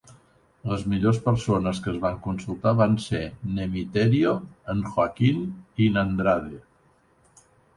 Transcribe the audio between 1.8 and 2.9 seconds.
que es van consultar